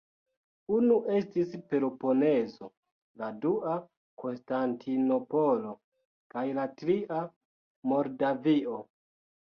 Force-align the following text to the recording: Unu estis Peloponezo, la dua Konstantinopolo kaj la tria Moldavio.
Unu 0.77 0.95
estis 1.17 1.51
Peloponezo, 1.73 2.71
la 3.23 3.31
dua 3.45 3.77
Konstantinopolo 4.25 5.77
kaj 6.35 6.49
la 6.61 6.69
tria 6.83 7.25
Moldavio. 7.95 8.87